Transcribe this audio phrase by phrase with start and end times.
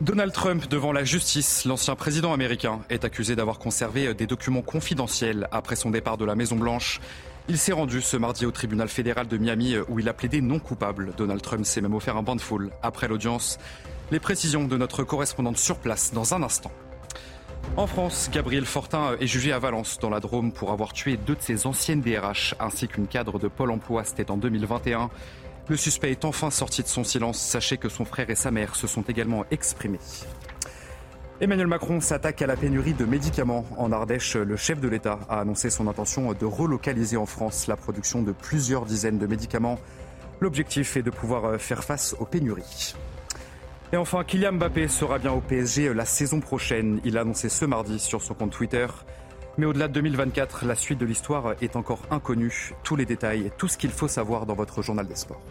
[0.00, 5.46] Donald Trump devant la justice, l'ancien président américain est accusé d'avoir conservé des documents confidentiels
[5.52, 7.00] après son départ de la Maison-Blanche.
[7.48, 10.58] Il s'est rendu ce mardi au tribunal fédéral de Miami où il a plaidé non
[10.58, 11.12] coupable.
[11.16, 13.60] Donald Trump s'est même offert un bain de foule après l'audience.
[14.10, 16.72] Les précisions de notre correspondante sur place dans un instant.
[17.76, 21.34] En France, Gabriel Fortin est jugé à Valence, dans la Drôme, pour avoir tué deux
[21.34, 24.04] de ses anciennes DRH ainsi qu'une cadre de Pôle emploi.
[24.04, 25.08] C'était en 2021.
[25.68, 27.38] Le suspect est enfin sorti de son silence.
[27.38, 30.00] Sachez que son frère et sa mère se sont également exprimés.
[31.40, 33.64] Emmanuel Macron s'attaque à la pénurie de médicaments.
[33.78, 37.76] En Ardèche, le chef de l'État a annoncé son intention de relocaliser en France la
[37.76, 39.78] production de plusieurs dizaines de médicaments.
[40.40, 42.94] L'objectif est de pouvoir faire face aux pénuries.
[43.94, 46.98] Et enfin, Kylian Mbappé sera bien au PSG la saison prochaine.
[47.04, 48.86] Il a annoncé ce mardi sur son compte Twitter.
[49.58, 52.72] Mais au-delà de 2024, la suite de l'histoire est encore inconnue.
[52.84, 55.42] Tous les détails, tout ce qu'il faut savoir dans votre journal des sports.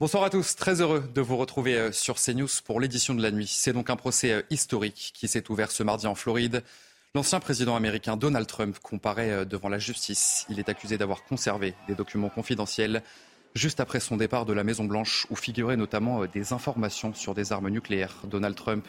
[0.00, 3.46] Bonsoir à tous, très heureux de vous retrouver sur CNews pour l'édition de la nuit.
[3.46, 6.62] C'est donc un procès historique qui s'est ouvert ce mardi en Floride.
[7.14, 10.46] L'ancien président américain Donald Trump comparaît devant la justice.
[10.48, 13.02] Il est accusé d'avoir conservé des documents confidentiels
[13.54, 17.68] juste après son départ de la Maison-Blanche où figuraient notamment des informations sur des armes
[17.68, 18.22] nucléaires.
[18.24, 18.86] Donald Trump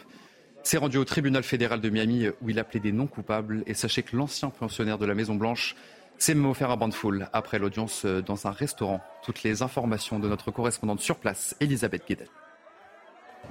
[0.64, 3.64] s'est rendu au tribunal fédéral de Miami où il a plaidé non coupable.
[3.66, 5.76] Et sachez que l'ancien pensionnaire de la Maison-Blanche
[6.22, 9.02] s'est même offert de foule après l'audience dans un restaurant.
[9.24, 12.28] Toutes les informations de notre correspondante sur place, Elisabeth Guedel.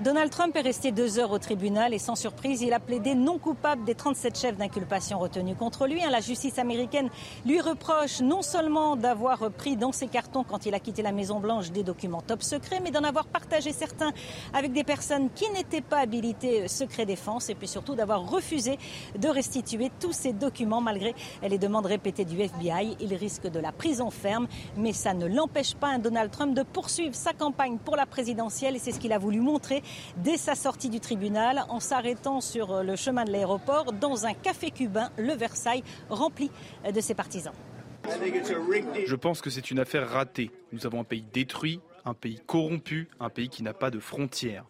[0.01, 3.37] Donald Trump est resté deux heures au tribunal et sans surprise, il a plaidé non
[3.37, 6.01] coupable des 37 chefs d'inculpation retenus contre lui.
[6.01, 7.11] La justice américaine
[7.45, 11.71] lui reproche non seulement d'avoir pris dans ses cartons quand il a quitté la Maison-Blanche
[11.71, 14.11] des documents top secrets, mais d'en avoir partagé certains
[14.55, 18.79] avec des personnes qui n'étaient pas habilitées secret défense et puis surtout d'avoir refusé
[19.19, 22.97] de restituer tous ces documents malgré les demandes répétées du FBI.
[23.01, 26.63] Il risque de la prison ferme, mais ça ne l'empêche pas, un Donald Trump, de
[26.63, 29.83] poursuivre sa campagne pour la présidentielle et c'est ce qu'il a voulu montrer
[30.17, 34.71] dès sa sortie du tribunal en s'arrêtant sur le chemin de l'aéroport dans un café
[34.71, 36.51] cubain, le Versailles, rempli
[36.93, 37.55] de ses partisans.
[38.09, 40.51] Je pense que c'est une affaire ratée.
[40.73, 44.65] Nous avons un pays détruit, un pays corrompu, un pays qui n'a pas de frontières.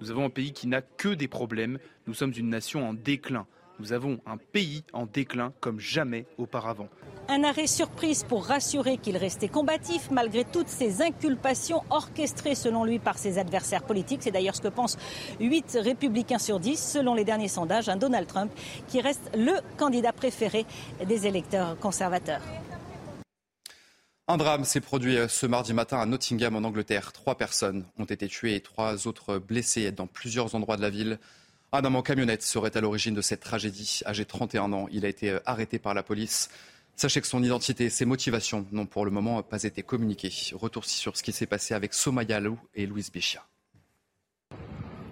[0.00, 1.78] Nous avons un pays qui n'a que des problèmes.
[2.06, 3.46] Nous sommes une nation en déclin.
[3.80, 6.88] Nous avons un pays en déclin comme jamais auparavant.
[7.28, 12.98] Un arrêt surprise pour rassurer qu'il restait combatif malgré toutes ces inculpations orchestrées selon lui
[12.98, 14.22] par ses adversaires politiques.
[14.22, 14.96] C'est d'ailleurs ce que pensent
[15.40, 17.88] 8 républicains sur 10 selon les derniers sondages.
[17.88, 18.52] Un Donald Trump
[18.86, 20.66] qui reste le candidat préféré
[21.04, 22.42] des électeurs conservateurs.
[24.28, 27.12] Un drame s'est produit ce mardi matin à Nottingham en Angleterre.
[27.12, 31.18] Trois personnes ont été tuées et trois autres blessées dans plusieurs endroits de la ville.
[31.74, 34.02] Un homme en camionnette serait à l'origine de cette tragédie.
[34.06, 36.48] Âgé de 31 ans, il a été arrêté par la police.
[36.94, 40.30] Sachez que son identité et ses motivations n'ont pour le moment pas été communiquées.
[40.52, 43.44] Retour sur ce qui s'est passé avec Somaya Lou et Louise Béchia.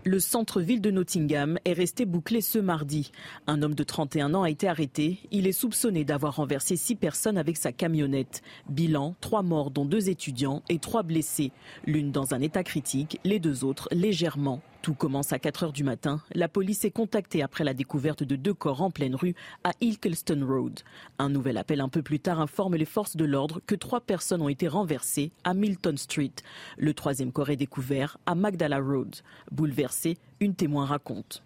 [0.05, 3.11] Le centre-ville de Nottingham est resté bouclé ce mardi.
[3.49, 5.19] Un homme de 31 ans a été arrêté.
[5.33, 8.41] Il est soupçonné d'avoir renversé six personnes avec sa camionnette.
[8.69, 11.50] Bilan, trois morts dont deux étudiants et trois blessés.
[11.87, 14.62] L'une dans un état critique, les deux autres légèrement.
[14.82, 16.20] Tout commence à 4 heures du matin.
[16.34, 20.44] La police est contactée après la découverte de deux corps en pleine rue à Ilkeston
[20.44, 20.81] Road.
[21.20, 24.43] Un nouvel appel un peu plus tard informe les forces de l'ordre que trois personnes
[24.43, 26.32] ont été renversées à Milton Street.
[26.78, 29.14] Le troisième corps est découvert à Magdala Road.
[29.52, 31.44] Bouleversé, une témoin raconte.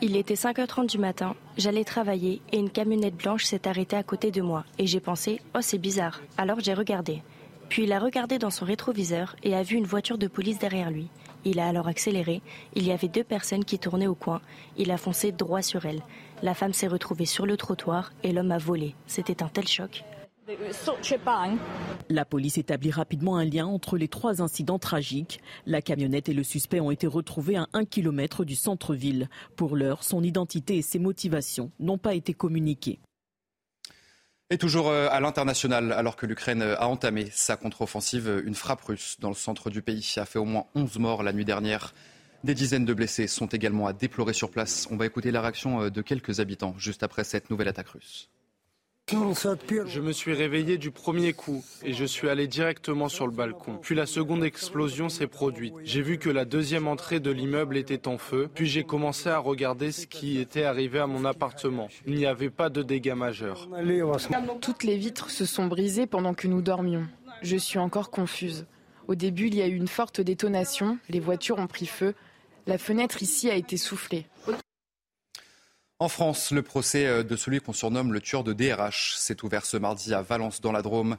[0.00, 4.30] Il était 5h30 du matin, j'allais travailler et une camionnette blanche s'est arrêtée à côté
[4.30, 7.22] de moi et j'ai pensé "Oh, c'est bizarre." Alors j'ai regardé.
[7.68, 10.90] Puis il a regardé dans son rétroviseur et a vu une voiture de police derrière
[10.90, 11.10] lui.
[11.44, 12.42] Il a alors accéléré.
[12.74, 14.40] Il y avait deux personnes qui tournaient au coin.
[14.76, 16.02] Il a foncé droit sur elles.
[16.42, 18.94] La femme s'est retrouvée sur le trottoir et l'homme a volé.
[19.06, 20.04] C'était un tel choc.
[22.08, 25.40] La police établit rapidement un lien entre les trois incidents tragiques.
[25.66, 29.28] La camionnette et le suspect ont été retrouvés à un kilomètre du centre-ville.
[29.56, 32.98] Pour l'heure, son identité et ses motivations n'ont pas été communiquées.
[34.50, 39.18] Et toujours euh, à l'international, alors que l'Ukraine a entamé sa contre-offensive, une frappe russe
[39.20, 41.92] dans le centre du pays a fait au moins 11 morts la nuit dernière.
[42.44, 44.88] Des dizaines de blessés sont également à déplorer sur place.
[44.90, 48.30] On va écouter la réaction euh, de quelques habitants juste après cette nouvelle attaque russe.
[49.10, 53.78] Je me suis réveillé du premier coup et je suis allé directement sur le balcon.
[53.80, 55.72] Puis la seconde explosion s'est produite.
[55.82, 58.48] J'ai vu que la deuxième entrée de l'immeuble était en feu.
[58.54, 61.88] Puis j'ai commencé à regarder ce qui était arrivé à mon appartement.
[62.06, 63.68] Il n'y avait pas de dégâts majeurs.
[64.60, 67.06] Toutes les vitres se sont brisées pendant que nous dormions.
[67.42, 68.66] Je suis encore confuse.
[69.06, 70.98] Au début, il y a eu une forte détonation.
[71.08, 72.14] Les voitures ont pris feu.
[72.66, 74.26] La fenêtre ici a été soufflée.
[76.00, 79.66] En France, le procès euh, de celui qu'on surnomme le tueur de DRH s'est ouvert
[79.66, 81.16] ce mardi à Valence dans la Drôme.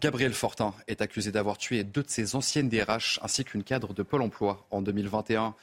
[0.00, 4.02] Gabriel Fortin est accusé d'avoir tué deux de ses anciennes DRH ainsi qu'une cadre de
[4.02, 5.54] Pôle emploi en 2021.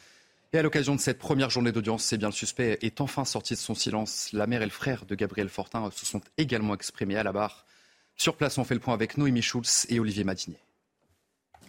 [0.54, 3.54] Et à l'occasion de cette première journée d'audience, c'est bien le suspect est enfin sorti
[3.54, 4.30] de son silence.
[4.32, 7.66] La mère et le frère de Gabriel Fortin se sont également exprimés à la barre.
[8.16, 10.60] Sur place, on fait le point avec Noémie Schulz et Olivier Madinier.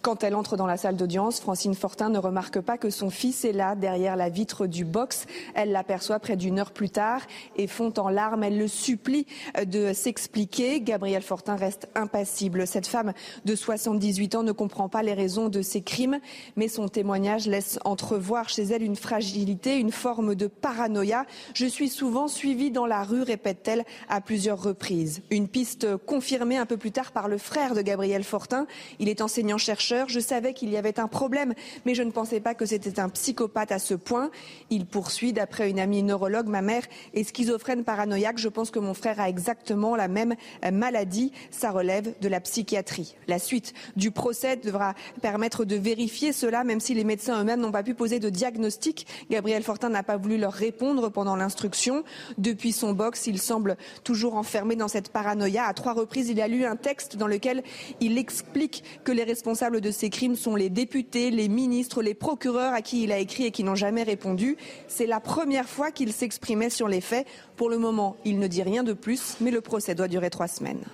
[0.05, 3.47] Quand elle entre dans la salle d'audience, Francine Fortin ne remarque pas que son fils
[3.47, 5.25] est là, derrière la vitre du box.
[5.55, 7.23] Elle l'aperçoit près d'une heure plus tard
[7.56, 8.45] et fond en larmes.
[8.45, 9.27] Elle le supplie
[9.67, 10.83] de s'expliquer.
[10.83, 12.67] Gabriel Fortin reste impassible.
[12.67, 13.15] Cette femme
[13.47, 16.21] de 78 ans ne comprend pas les raisons de ses crimes,
[16.57, 21.25] mais son témoignage laisse entrevoir chez elle une fragilité, une forme de paranoïa.
[21.55, 25.23] Je suis souvent suivie dans la rue, répète-t-elle à plusieurs reprises.
[25.31, 28.67] Une piste confirmée un peu plus tard par le frère de Gabriel Fortin.
[28.99, 31.55] Il est enseignant-chercheur je savais qu'il y avait un problème,
[31.85, 34.31] mais je ne pensais pas que c'était un psychopathe à ce point.
[34.70, 36.82] Il poursuit, d'après une amie neurologue, ma mère
[37.14, 38.38] est schizophrène paranoïaque.
[38.38, 41.32] Je pense que mon frère a exactement la même euh, maladie.
[41.50, 43.17] Ça relève de la psychiatrie.
[43.29, 47.73] La suite du procès devra permettre de vérifier cela, même si les médecins eux-mêmes n'ont
[47.73, 49.06] pas pu poser de diagnostic.
[49.31, 52.05] Gabriel Fortin n'a pas voulu leur répondre pendant l'instruction.
[52.38, 55.64] Depuis son box, il semble toujours enfermé dans cette paranoïa.
[55.64, 57.62] À trois reprises, il a lu un texte dans lequel
[58.00, 62.73] il explique que les responsables de ces crimes sont les députés, les ministres, les procureurs
[62.73, 64.57] à qui il a écrit et qui n'ont jamais répondu.
[64.89, 67.27] C'est la première fois qu'il s'exprimait sur les faits.
[67.57, 70.49] Pour le moment, il ne dit rien de plus, mais le procès doit durer trois
[70.49, 70.85] semaines.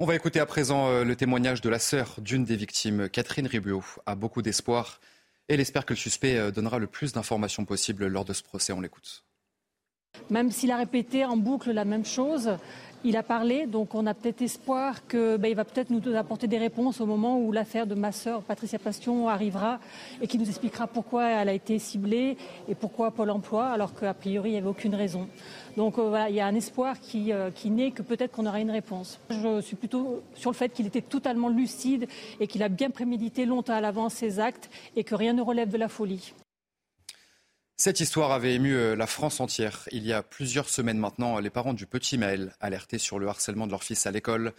[0.00, 3.08] On va écouter à présent euh, le témoignage de la sœur d'une des victimes.
[3.08, 5.00] Catherine Ribio a beaucoup d'espoir
[5.48, 8.72] elle espère que le suspect euh, donnera le plus d'informations possible lors de ce procès.
[8.72, 9.24] On l'écoute.
[10.30, 12.56] Même s'il a répété en boucle la même chose,
[13.04, 16.58] il a parlé, donc on a peut-être espoir qu'il ben, va peut-être nous apporter des
[16.58, 19.78] réponses au moment où l'affaire de ma sœur Patricia Passion arrivera
[20.20, 22.36] et qui nous expliquera pourquoi elle a été ciblée
[22.68, 25.28] et pourquoi Pôle Emploi, alors qu'a priori il n'y avait aucune raison.
[25.76, 28.58] Donc euh, il y a un espoir qui, euh, qui naît que peut-être qu'on aura
[28.60, 29.20] une réponse.
[29.30, 32.08] Je suis plutôt sur le fait qu'il était totalement lucide
[32.40, 35.68] et qu'il a bien prémédité longtemps à l'avance ses actes et que rien ne relève
[35.68, 36.32] de la folie.
[37.78, 39.86] Cette histoire avait ému euh, la France entière.
[39.92, 43.66] Il y a plusieurs semaines maintenant, les parents du petit Maël alertés sur le harcèlement
[43.66, 44.54] de leur fils à l'école.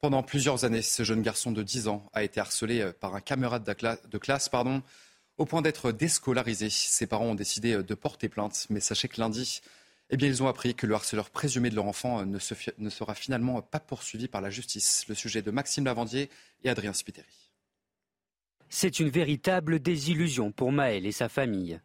[0.00, 3.20] Pendant plusieurs années, ce jeune garçon de 10 ans a été harcelé euh, par un
[3.20, 4.82] camarade de classe pardon,
[5.38, 6.68] au point d'être déscolarisé.
[6.68, 9.60] Ses parents ont décidé euh, de porter plainte, mais sachez que lundi,
[10.10, 12.38] eh bien, ils ont appris que le harceleur présumé de leur enfant ne,
[12.78, 15.04] ne sera finalement pas poursuivi par la justice.
[15.08, 16.30] Le sujet de Maxime Lavandier
[16.64, 17.52] et Adrien Spiteri.
[18.68, 21.80] C'est une véritable désillusion pour Maël et sa famille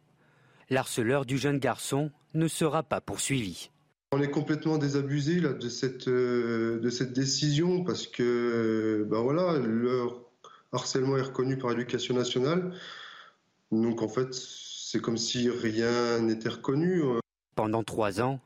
[0.72, 3.70] l'harceleur du jeune garçon ne sera pas poursuivi.
[4.10, 10.20] On est complètement désabusé de, cette, euh, de cette décision parce que ben voilà, leur
[10.72, 12.72] harcèlement est reconnu par l'éducation nationale.
[13.70, 17.02] Donc en fait, c'est comme si rien n'était reconnu.
[17.54, 18.40] Pendant trois ans,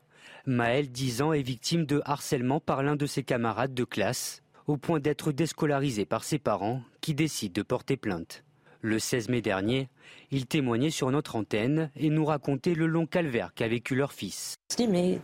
[0.47, 4.77] Maël, 10 ans, est victime de harcèlement par l'un de ses camarades de classe, au
[4.77, 8.45] point d'être déscolarisé par ses parents qui décident de porter plainte.
[8.87, 9.89] Le 16 mai dernier,
[10.31, 14.55] ils témoignaient sur notre antenne et nous racontaient le long calvaire qu'a vécu leur fils.
[14.71, 15.19] Je dis, mais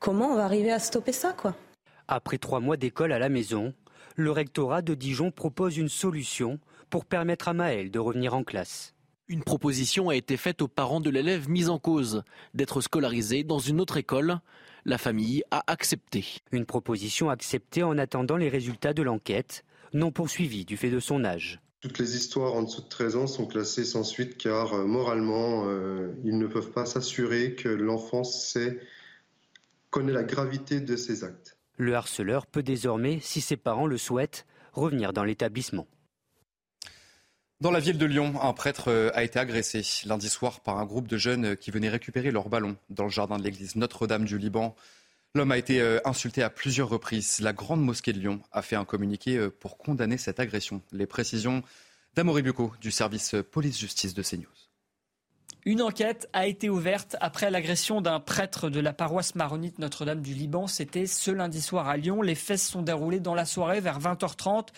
[0.00, 1.54] comment on va arriver à stopper ça, quoi?
[2.08, 3.72] Après trois mois d'école à la maison,
[4.16, 6.58] le rectorat de Dijon propose une solution
[6.90, 8.96] pour permettre à Maël de revenir en classe.
[9.28, 13.60] Une proposition a été faite aux parents de l'élève mis en cause d'être scolarisé dans
[13.60, 14.40] une autre école.
[14.84, 16.24] La famille a accepté.
[16.50, 21.24] Une proposition acceptée en attendant les résultats de l'enquête, non poursuivie du fait de son
[21.24, 21.61] âge.
[21.82, 25.64] Toutes les histoires en dessous de 13 ans sont classées sans suite car euh, moralement,
[25.66, 28.78] euh, ils ne peuvent pas s'assurer que l'enfant sait,
[29.90, 31.58] connaît la gravité de ses actes.
[31.78, 35.88] Le harceleur peut désormais, si ses parents le souhaitent, revenir dans l'établissement.
[37.60, 40.86] Dans la ville de Lyon, un prêtre euh, a été agressé lundi soir par un
[40.86, 44.38] groupe de jeunes qui venaient récupérer leur ballon dans le jardin de l'église Notre-Dame du
[44.38, 44.76] Liban.
[45.34, 47.40] L'homme a été euh, insulté à plusieurs reprises.
[47.40, 50.82] La Grande Mosquée de Lyon a fait un communiqué euh, pour condamner cette agression.
[50.92, 51.62] Les précisions
[52.14, 54.61] d'Amaury Bucco du service police-justice de CNews.
[55.64, 60.34] Une enquête a été ouverte après l'agression d'un prêtre de la paroisse maronite Notre-Dame du
[60.34, 60.66] Liban.
[60.66, 62.20] C'était ce lundi soir à Lyon.
[62.20, 64.70] Les se sont déroulés dans la soirée vers 20h30.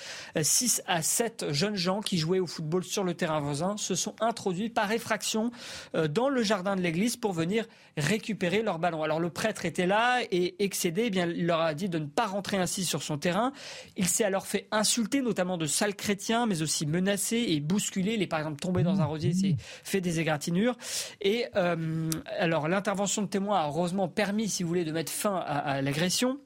[0.43, 4.15] 6 à 7 jeunes gens qui jouaient au football sur le terrain voisin se sont
[4.21, 5.51] introduits par effraction
[5.95, 7.65] euh, dans le jardin de l'église pour venir
[7.97, 9.03] récupérer leur ballon.
[9.03, 12.07] Alors le prêtre était là et excédé, eh bien, il leur a dit de ne
[12.07, 13.53] pas rentrer ainsi sur son terrain.
[13.97, 18.15] Il s'est alors fait insulter, notamment de sales chrétiens, mais aussi menacé et bousculé.
[18.15, 20.74] Il est par exemple tombé dans un rosier, s'est fait des égratignures.
[21.21, 25.37] Et euh, alors l'intervention de témoins a heureusement permis, si vous voulez, de mettre fin
[25.37, 26.39] à l'agression.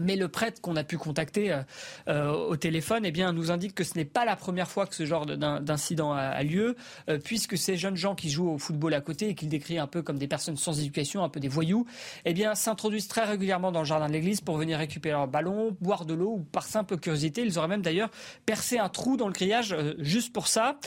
[0.00, 1.62] Mais le prêtre qu'on a pu contacter euh,
[2.08, 4.94] euh, au téléphone, eh bien, nous indique que ce n'est pas la première fois que
[4.94, 6.76] ce genre d'incident a, lieu,
[7.08, 9.86] euh, puisque ces jeunes gens qui jouent au football à côté et qu'il décrit un
[9.86, 11.86] peu comme des personnes sans éducation, un peu des voyous,
[12.24, 15.76] eh bien, s'introduisent très régulièrement dans le jardin de l'église pour venir récupérer leur ballon,
[15.80, 17.42] boire de l'eau ou par simple curiosité.
[17.42, 18.10] Ils auraient même d'ailleurs
[18.46, 20.78] percé un trou dans le grillage juste pour ça.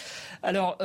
[0.43, 0.77] Alors,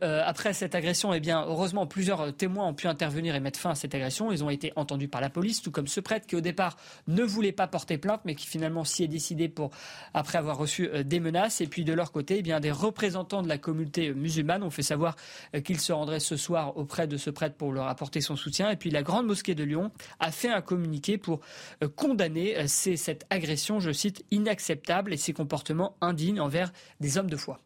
[0.00, 3.74] après cette agression, eh bien, heureusement, plusieurs témoins ont pu intervenir et mettre fin à
[3.74, 4.30] cette agression.
[4.30, 6.76] Ils ont été entendus par la police, tout comme ce prêtre qui, au départ,
[7.08, 9.70] ne voulait pas porter plainte, mais qui finalement s'y est décidé pour,
[10.12, 11.60] après avoir reçu euh, des menaces.
[11.60, 14.82] Et puis de leur côté, eh bien, des représentants de la communauté musulmane ont fait
[14.82, 15.16] savoir
[15.54, 18.70] euh, qu'ils se rendraient ce soir auprès de ce prêtre pour leur apporter son soutien.
[18.70, 19.90] Et puis la Grande Mosquée de Lyon
[20.20, 21.40] a fait un communiqué pour
[21.82, 27.36] euh, condamner cette agression, je cite, inacceptable et ces comportements indignes envers des hommes de
[27.36, 27.60] foi.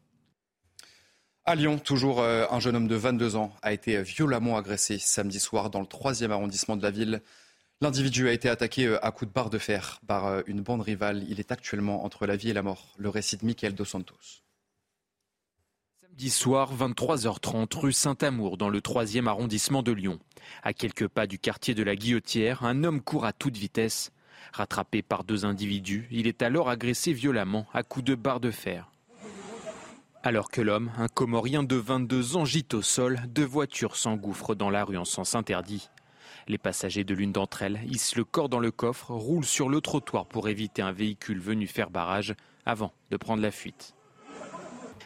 [1.45, 5.71] À Lyon, toujours un jeune homme de 22 ans a été violemment agressé samedi soir
[5.71, 7.23] dans le troisième arrondissement de la ville.
[7.81, 10.81] L'individu a été attaqué euh, à coups de barre de fer par euh, une bande
[10.81, 11.25] rivale.
[11.29, 12.95] Il est actuellement entre la vie et la mort.
[12.99, 14.43] Le récit de Michael Dos Santos.
[16.03, 20.19] Samedi soir, 23h30, rue Saint-Amour, dans le 3e arrondissement de Lyon.
[20.65, 24.11] À quelques pas du quartier de la Guillotière, un homme court à toute vitesse.
[24.53, 28.91] Rattrapé par deux individus, il est alors agressé violemment à coups de barre de fer.
[30.25, 34.71] Alors que l'homme, un Comorien de 22 ans, gîte au sol, deux voitures s'engouffrent dans
[34.71, 35.89] la rue en sens interdit.
[36.49, 39.83] Les passagers de l'une d'entre elles hissent le corps dans le coffre, roulent sur le
[39.83, 43.95] trottoir pour éviter un véhicule venu faire barrage avant de prendre la fuite.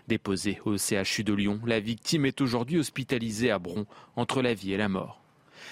[0.06, 4.72] Déposée au CHU de Lyon, la victime est aujourd'hui hospitalisée à Bron, entre la vie
[4.72, 5.20] et la mort.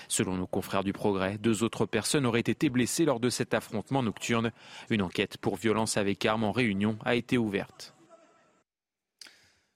[0.08, 4.02] Selon nos confrères du Progrès, deux autres personnes auraient été blessées lors de cet affrontement
[4.02, 4.50] nocturne.
[4.88, 7.94] Une enquête pour violence avec armes en réunion a été ouverte.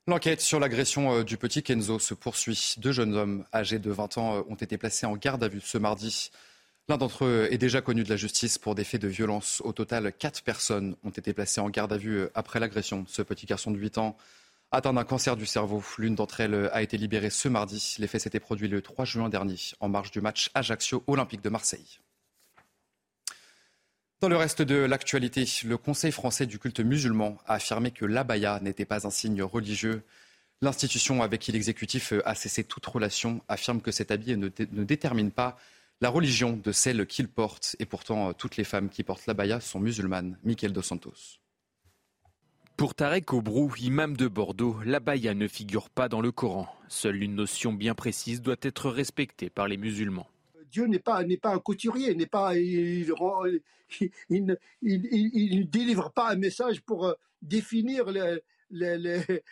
[0.07, 2.75] L'enquête sur l'agression euh, du petit Kenzo se poursuit.
[2.77, 5.63] Deux jeunes hommes âgés de 20 ans euh, ont été placés en garde à vue
[5.63, 6.31] ce mardi.
[6.91, 9.63] L'un d'entre eux est déjà connu de la justice pour des faits de violence.
[9.65, 13.07] Au total, quatre personnes ont été placées en garde à vue euh, après l'agression.
[13.09, 14.19] Ce petit garçon de 8 ans
[14.73, 15.83] atteint d'un cancer du cerveau.
[15.97, 17.97] L'une d'entre elles a été libérée ce mardi.
[17.99, 21.49] Les faits s'étaient produits le 3 juin dernier en marge du match Ajaccio Olympique de
[21.49, 22.01] Marseille.
[24.25, 28.59] Dans le reste de l'actualité, le Conseil français du culte musulman a affirmé que l'abaya
[28.63, 30.03] n'était pas un signe religieux.
[30.63, 35.59] L'institution avec qui l'exécutif a cessé toute relation affirme que cet habit ne, détermine pas
[36.01, 37.77] la religion de celle qu'il porte.
[37.81, 40.39] Et pourtant, toutes les femmes qui portent l'abaya sont musulmanes.
[40.43, 41.37] Michael Dos Santos.
[42.79, 46.75] Pour Tarek Obrou, imam de Bordeaux, l'abaya ne figure pas dans le Coran.
[46.89, 50.29] Seule une notion bien précise doit être respectée par les musulmans.
[50.75, 53.07] Dieu n'est pas, n'est pas un couturier, n'est pas, il,
[54.33, 57.13] il, ne délivre pas un message pour euh,
[57.43, 58.41] définir les,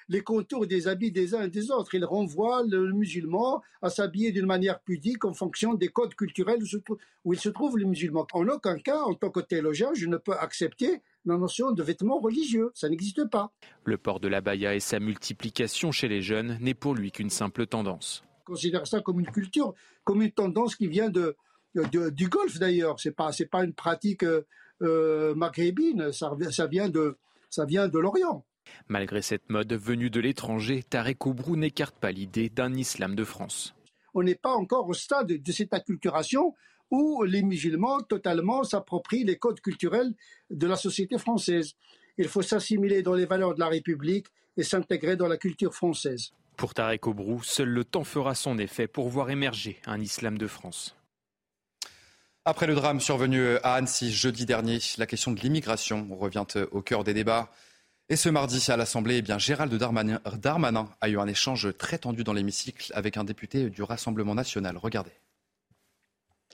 [0.08, 1.94] les, contours des habits des uns et des autres.
[1.94, 6.64] Il renvoie le musulman à s'habiller d'une manière pudique en fonction des codes culturels
[7.24, 8.26] où il se trouve le musulman.
[8.32, 12.18] En aucun cas, en tant que théologien, je ne peux accepter la notion de vêtements
[12.18, 12.72] religieux.
[12.74, 13.52] Ça n'existe pas.
[13.84, 17.30] Le port de la baya et sa multiplication chez les jeunes n'est pour lui qu'une
[17.30, 21.36] simple tendance considère ça comme une culture, comme une tendance qui vient de,
[21.74, 23.00] du golf d'ailleurs.
[23.00, 27.16] C'est pas c'est pas une pratique euh, maghrébine, ça, ça vient de
[27.50, 28.44] ça vient de l'Orient.
[28.88, 33.74] Malgré cette mode venue de l'étranger, Tarek Oubrou n'écarte pas l'idée d'un islam de France.
[34.14, 36.54] On n'est pas encore au stade de cette acculturation
[36.90, 40.14] où les musulmans totalement s'approprient les codes culturels
[40.50, 41.74] de la société française.
[42.18, 46.32] Il faut s'assimiler dans les valeurs de la République et s'intégrer dans la culture française.
[46.56, 50.46] Pour Tarek Obrou, seul le temps fera son effet pour voir émerger un islam de
[50.46, 50.96] France.
[52.44, 57.04] Après le drame survenu à Annecy jeudi dernier, la question de l'immigration revient au cœur
[57.04, 57.52] des débats.
[58.08, 62.32] Et ce mardi, à l'Assemblée, eh Gérald Darmanin a eu un échange très tendu dans
[62.32, 64.76] l'hémicycle avec un député du Rassemblement national.
[64.76, 65.12] Regardez.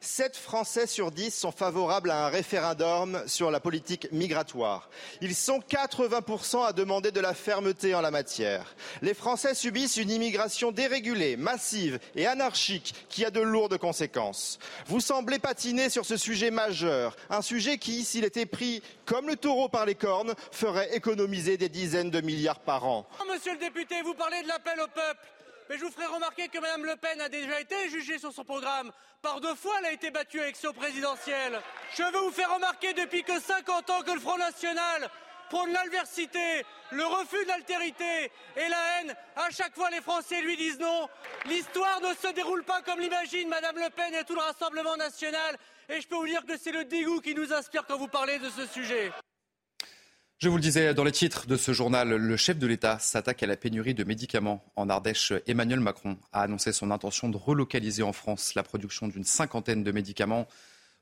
[0.01, 4.89] 7 Français sur 10 sont favorables à un référendum sur la politique migratoire.
[5.21, 8.75] Ils sont 80% à demander de la fermeté en la matière.
[9.03, 14.59] Les Français subissent une immigration dérégulée, massive et anarchique qui a de lourdes conséquences.
[14.87, 19.37] Vous semblez patiner sur ce sujet majeur, un sujet qui, s'il était pris comme le
[19.37, 23.07] taureau par les cornes, ferait économiser des dizaines de milliards par an.
[23.31, 25.38] Monsieur le député, vous parlez de l'appel au peuple
[25.69, 28.45] Mais je vous ferai remarquer que Mme Le Pen a déjà été jugée sur son
[28.45, 28.91] programme.
[29.21, 31.61] Par deux fois, elle a été battue à l'élection présidentielle.
[31.95, 35.11] Je veux vous faire remarquer depuis que 50 ans que le Front National
[35.51, 39.17] prône l'adversité, le refus de l'altérité et la haine.
[39.37, 41.09] À chaque fois, les Français lui disent non.
[41.47, 45.57] L'histoire ne se déroule pas comme l'imagine Madame Le Pen et tout le Rassemblement national.
[45.91, 48.39] Et je peux vous dire que c'est le dégoût qui nous inspire quand vous parlez
[48.39, 49.13] de ce sujet.
[50.41, 53.43] Je vous le disais dans les titres de ce journal, le chef de l'État s'attaque
[53.43, 54.65] à la pénurie de médicaments.
[54.77, 59.25] En Ardèche, Emmanuel Macron a annoncé son intention de relocaliser en France la production d'une
[59.25, 60.47] cinquantaine de médicaments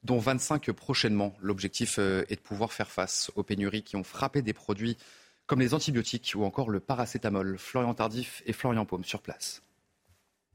[0.05, 1.37] dont 25 prochainement.
[1.43, 4.97] L'objectif euh, est de pouvoir faire face aux pénuries qui ont frappé des produits
[5.45, 7.59] comme les antibiotiques ou encore le paracétamol.
[7.59, 9.61] Florian Tardif et Florian Paume sur place.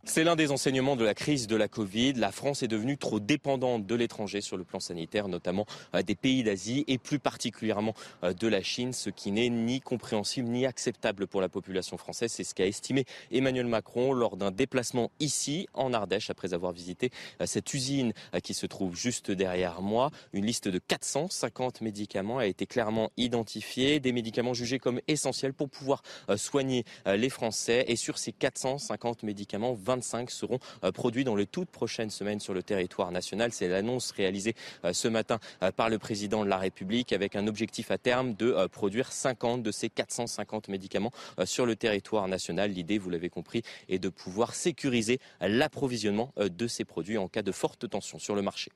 [0.03, 2.13] C'est l'un des enseignements de la crise de la Covid.
[2.13, 6.15] La France est devenue trop dépendante de l'étranger sur le plan sanitaire, notamment euh, des
[6.15, 7.93] pays d'Asie et plus particulièrement
[8.23, 12.31] euh, de la Chine, ce qui n'est ni compréhensible ni acceptable pour la population française.
[12.31, 17.11] C'est ce qu'a estimé Emmanuel Macron lors d'un déplacement ici en Ardèche après avoir visité
[17.39, 20.09] euh, cette usine qui se trouve juste derrière moi.
[20.33, 25.69] Une liste de 450 médicaments a été clairement identifiée, des médicaments jugés comme essentiels pour
[25.69, 26.01] pouvoir
[26.37, 27.85] soigner les Français.
[27.87, 32.53] Et sur ces 450 médicaments, 25 seront euh, produits dans les toutes prochaines semaines sur
[32.53, 33.51] le territoire national.
[33.51, 34.55] C'est l'annonce réalisée
[34.85, 38.33] euh, ce matin euh, par le président de la République avec un objectif à terme
[38.35, 41.11] de produire 50 de ces 450 médicaments
[41.45, 42.71] sur le territoire national.
[42.71, 47.51] L'idée, vous l'avez compris, est de pouvoir sécuriser l'approvisionnement de ces produits en cas de
[47.51, 48.71] forte tension sur le marché.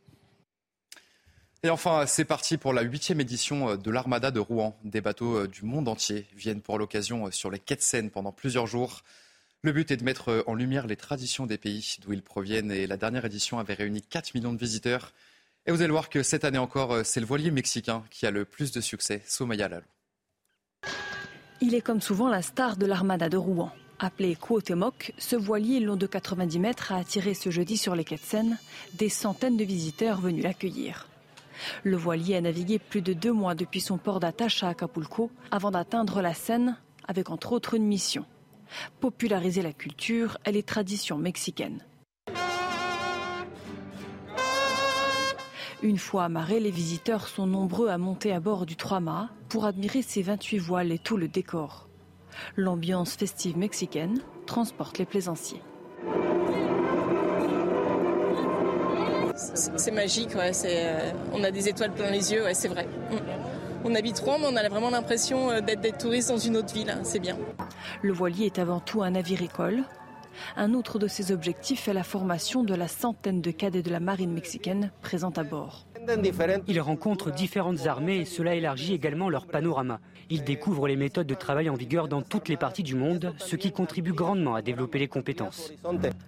[1.64, 4.78] Et enfin, c'est parti pour la huitième édition de l'Armada de Rouen.
[4.84, 8.68] Des bateaux du monde entier viennent pour l'occasion sur les quais de Seine pendant plusieurs
[8.68, 9.04] jours.
[9.66, 12.86] Le but est de mettre en lumière les traditions des pays d'où ils proviennent et
[12.86, 15.12] la dernière édition avait réuni 4 millions de visiteurs.
[15.66, 18.46] Et vous allez voir que cette année encore, c'est le voilier mexicain qui a le
[18.46, 19.88] plus de succès, Somaya Lalo.
[21.62, 23.72] Il est comme souvent la star de l'armada de Rouen.
[23.98, 28.18] Appelé Cuauhtémoc, ce voilier long de 90 mètres a attiré ce jeudi sur les quais
[28.18, 28.60] de Seine
[28.94, 31.08] des centaines de visiteurs venus l'accueillir.
[31.82, 35.72] Le voilier a navigué plus de deux mois depuis son port d'attache à Acapulco avant
[35.72, 38.28] d'atteindre la Seine avec entre autres une mission
[39.00, 41.84] populariser la culture et les traditions mexicaines.
[45.84, 50.02] Une fois amarrés, les visiteurs sont nombreux à monter à bord du Trois-Mâts pour admirer
[50.02, 51.88] ses 28 voiles et tout le décor.
[52.56, 55.62] L'ambiance festive mexicaine transporte les plaisanciers.
[59.36, 62.88] C'est magique, euh, on a des étoiles plein les yeux, c'est vrai.
[63.12, 63.55] Mm
[63.86, 66.74] on habite Rouen, mais on a vraiment l'impression euh, d'être des touristes dans une autre
[66.74, 66.90] ville.
[66.90, 67.38] Hein, c'est bien.
[68.02, 69.84] Le voilier est avant tout un navire école.
[70.58, 74.00] Un autre de ses objectifs est la formation de la centaine de cadets de la
[74.00, 75.86] marine mexicaine présents à bord.
[76.68, 80.00] Ils rencontrent différentes armées et cela élargit également leur panorama.
[80.30, 83.56] Ils découvrent les méthodes de travail en vigueur dans toutes les parties du monde, ce
[83.56, 85.72] qui contribue grandement à développer les compétences.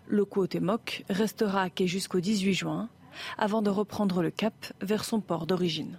[0.08, 2.90] Le Cuauhtémoc restera à quai jusqu'au 18 juin,
[3.38, 5.98] avant de reprendre le cap vers son port d'origine.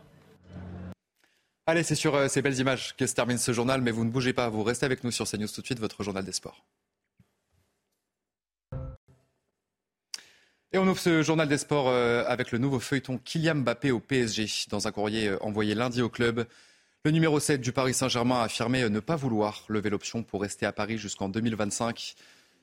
[1.69, 4.11] Allez, c'est sur euh, ces belles images que se termine ce journal, mais vous ne
[4.11, 6.65] bougez pas, vous restez avec nous sur CNews tout de suite, votre journal des sports.
[10.73, 14.01] Et on ouvre ce journal des sports euh, avec le nouveau feuilleton Kylian Mbappé au
[14.01, 14.47] PSG.
[14.71, 16.47] Dans un courrier euh, envoyé lundi au club,
[17.05, 20.65] le numéro 7 du Paris Saint-Germain a affirmé ne pas vouloir lever l'option pour rester
[20.65, 22.15] à Paris jusqu'en 2025.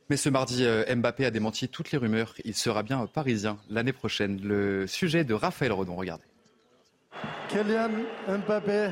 [0.10, 0.66] Mais ce mardi,
[0.96, 2.34] Mbappé a démenti toutes les rumeurs.
[2.44, 4.42] Il sera bien parisien l'année prochaine.
[4.42, 6.26] Le sujet de Raphaël Redon, regardez.
[7.50, 7.90] Kylian
[8.28, 8.90] Mbappé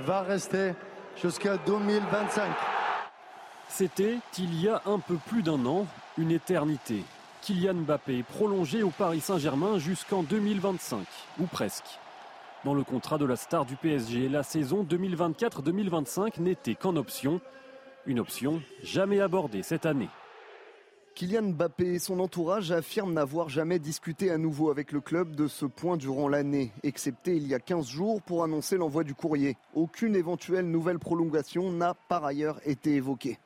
[0.00, 0.72] va rester
[1.20, 2.50] jusqu'à 2025.
[3.68, 5.86] C'était il y a un peu plus d'un an,
[6.18, 7.04] une éternité.
[7.42, 11.06] Kylian Mbappé prolongé au Paris Saint-Germain jusqu'en 2025,
[11.38, 12.00] ou presque.
[12.64, 17.40] Dans le contrat de la star du PSG, la saison 2024-2025 n'était qu'en option.
[18.06, 20.08] Une option jamais abordée cette année.
[21.16, 25.48] Kylian Mbappé et son entourage affirment n'avoir jamais discuté à nouveau avec le club de
[25.48, 29.56] ce point durant l'année, excepté il y a 15 jours pour annoncer l'envoi du courrier.
[29.72, 33.38] Aucune éventuelle nouvelle prolongation n'a par ailleurs été évoquée.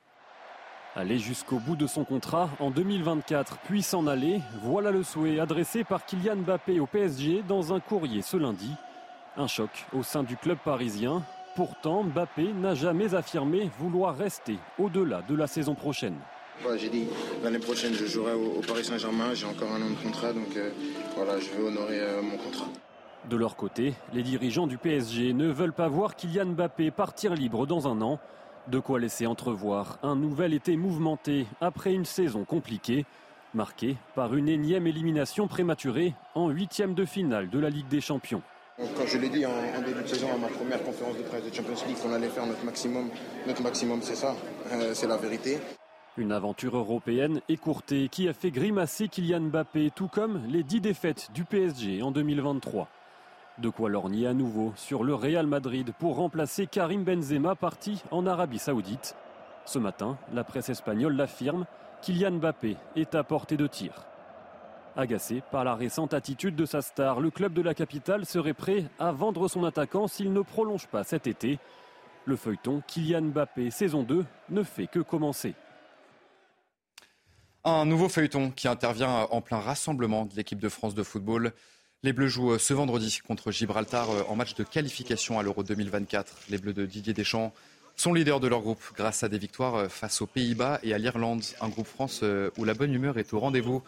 [0.97, 5.85] Aller jusqu'au bout de son contrat en 2024, puis s'en aller, voilà le souhait adressé
[5.85, 8.71] par Kylian Mbappé au PSG dans un courrier ce lundi.
[9.37, 11.23] Un choc au sein du club parisien.
[11.55, 16.17] Pourtant, Mbappé n'a jamais affirmé vouloir rester au-delà de la saison prochaine
[16.77, 17.07] j'ai dit
[17.43, 20.71] l'année prochaine je jouerai au, Paris Saint-Germain, j'ai encore un an de contrat, donc euh,
[21.15, 22.67] voilà, je vais honorer euh, mon contrat.
[23.29, 27.67] De leur côté, les dirigeants du PSG ne veulent pas voir Kylian Mbappé partir libre
[27.67, 28.19] dans un an.
[28.67, 33.05] De quoi laisser entrevoir un nouvel été mouvementé après une saison compliquée,
[33.53, 38.41] marquée par une énième élimination prématurée en huitième de finale de la Ligue des Champions.
[38.77, 41.53] Quand je l'ai dit en, début de saison à ma première conférence de presse de
[41.53, 43.09] Champions League qu'on allait faire notre maximum,
[43.45, 44.35] notre maximum c'est ça,
[44.71, 45.59] euh, c'est la vérité.
[46.17, 51.31] Une aventure européenne écourtée qui a fait grimacer Kylian Mbappé, tout comme les dix défaites
[51.33, 52.89] du PSG en 2023.
[53.59, 58.27] De quoi lorgner à nouveau sur le Real Madrid pour remplacer Karim Benzema parti en
[58.27, 59.15] Arabie Saoudite.
[59.63, 61.65] Ce matin, la presse espagnole l'affirme,
[62.01, 64.05] Kylian Mbappé est à portée de tir.
[64.97, 68.83] Agacé par la récente attitude de sa star, le club de la capitale serait prêt
[68.99, 71.57] à vendre son attaquant s'il ne prolonge pas cet été.
[72.25, 75.55] Le feuilleton Kylian Mbappé saison 2 ne fait que commencer.
[77.63, 81.53] Un nouveau feuilleton qui intervient en plein rassemblement de l'équipe de France de football.
[82.01, 86.37] Les Bleus jouent ce vendredi contre Gibraltar en match de qualification à l'Euro 2024.
[86.49, 87.53] Les Bleus de Didier Deschamps
[87.95, 91.43] sont leaders de leur groupe grâce à des victoires face aux Pays-Bas et à l'Irlande.
[91.61, 92.23] Un groupe France
[92.57, 93.83] où la bonne humeur est au rendez-vous.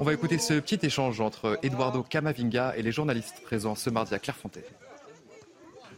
[0.00, 4.14] On va écouter ce petit échange entre Eduardo Camavinga et les journalistes présents ce mardi
[4.14, 4.62] à Clairefontaine.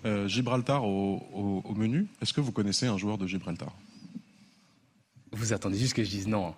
[0.07, 2.09] Euh, Gibraltar au, au, au menu.
[2.23, 3.73] Est-ce que vous connaissez un joueur de Gibraltar?
[5.33, 6.55] Vous attendez juste que je dise non.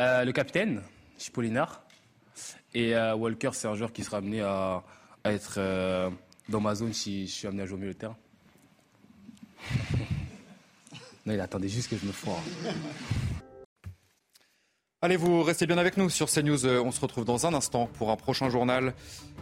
[0.00, 0.80] Euh, le capitaine,
[1.18, 1.82] Chipolinar.
[2.72, 4.82] Et euh, Walker, c'est un joueur qui sera amené à,
[5.24, 6.08] à être euh,
[6.48, 8.16] dans ma zone si je suis amené à jouer au milieu de terrain.
[11.26, 12.40] non, il attendait juste que je me foire.
[15.02, 16.64] Allez, vous restez bien avec nous sur CNews.
[16.66, 18.94] On se retrouve dans un instant pour un prochain journal.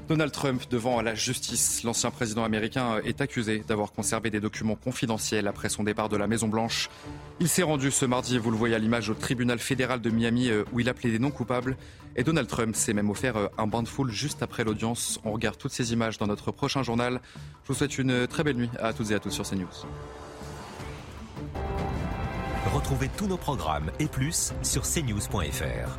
[0.09, 1.83] Donald Trump devant la justice.
[1.85, 6.27] L'ancien président américain est accusé d'avoir conservé des documents confidentiels après son départ de la
[6.27, 6.89] Maison-Blanche.
[7.41, 10.51] Il s'est rendu ce mardi, vous le voyez à l'image, au tribunal fédéral de Miami
[10.73, 11.77] où il appelait des non coupables.
[12.17, 15.21] Et Donald Trump s'est même offert un bain de foule juste après l'audience.
[15.25, 17.21] On regarde toutes ces images dans notre prochain journal.
[17.65, 19.67] Je vous souhaite une très belle nuit à toutes et à tous sur CNews.
[22.75, 25.99] Retrouvez tous nos programmes et plus sur cnews.fr.